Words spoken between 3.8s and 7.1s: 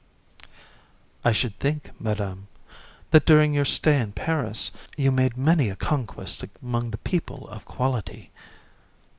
in Paris you made many a conquest among the